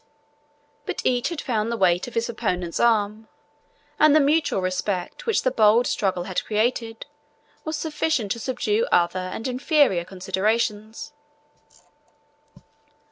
But 0.87 1.05
each 1.05 1.29
had 1.29 1.39
found 1.41 1.71
the 1.71 1.77
weight 1.77 2.07
of 2.07 2.15
his 2.15 2.27
opponent's 2.27 2.79
arm, 2.79 3.27
and 3.99 4.15
the 4.15 4.19
mutual 4.19 4.59
respect 4.59 5.27
which 5.27 5.43
the 5.43 5.51
bold 5.51 5.85
struggle 5.85 6.23
had 6.23 6.43
created 6.43 7.05
was 7.65 7.77
sufficient 7.77 8.31
to 8.31 8.39
subdue 8.39 8.87
other 8.91 9.19
and 9.19 9.47
inferior 9.47 10.03
considerations. 10.03 11.13